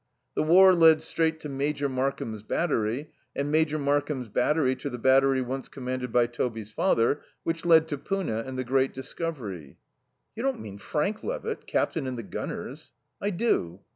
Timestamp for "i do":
13.21-13.81